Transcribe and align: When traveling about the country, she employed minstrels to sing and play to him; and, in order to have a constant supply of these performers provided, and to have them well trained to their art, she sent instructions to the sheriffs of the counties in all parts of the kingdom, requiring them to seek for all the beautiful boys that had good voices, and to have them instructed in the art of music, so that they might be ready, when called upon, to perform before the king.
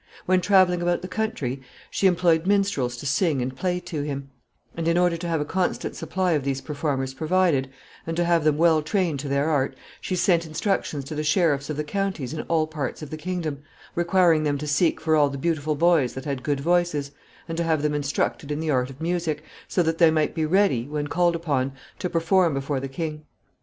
When 0.25 0.41
traveling 0.41 0.81
about 0.81 1.03
the 1.03 1.07
country, 1.07 1.61
she 1.91 2.07
employed 2.07 2.47
minstrels 2.47 2.97
to 2.97 3.05
sing 3.05 3.39
and 3.39 3.55
play 3.55 3.79
to 3.81 4.01
him; 4.01 4.31
and, 4.75 4.87
in 4.87 4.97
order 4.97 5.15
to 5.15 5.27
have 5.27 5.39
a 5.39 5.45
constant 5.45 5.95
supply 5.95 6.31
of 6.31 6.43
these 6.43 6.59
performers 6.59 7.13
provided, 7.13 7.69
and 8.07 8.17
to 8.17 8.23
have 8.25 8.43
them 8.43 8.57
well 8.57 8.81
trained 8.81 9.19
to 9.19 9.29
their 9.29 9.47
art, 9.47 9.75
she 10.01 10.15
sent 10.15 10.43
instructions 10.47 11.03
to 11.03 11.13
the 11.13 11.23
sheriffs 11.23 11.69
of 11.69 11.77
the 11.77 11.83
counties 11.83 12.33
in 12.33 12.41
all 12.47 12.65
parts 12.65 13.03
of 13.03 13.11
the 13.11 13.15
kingdom, 13.15 13.59
requiring 13.93 14.41
them 14.41 14.57
to 14.57 14.65
seek 14.65 14.99
for 14.99 15.15
all 15.15 15.29
the 15.29 15.37
beautiful 15.37 15.75
boys 15.75 16.15
that 16.15 16.25
had 16.25 16.41
good 16.41 16.61
voices, 16.61 17.11
and 17.47 17.55
to 17.59 17.63
have 17.63 17.83
them 17.83 17.93
instructed 17.93 18.49
in 18.49 18.59
the 18.59 18.71
art 18.71 18.89
of 18.89 18.99
music, 19.01 19.43
so 19.67 19.83
that 19.83 19.99
they 19.99 20.09
might 20.09 20.33
be 20.33 20.47
ready, 20.47 20.87
when 20.87 21.05
called 21.05 21.35
upon, 21.35 21.73
to 21.99 22.09
perform 22.09 22.55
before 22.55 22.79
the 22.79 22.87
king. 22.87 23.23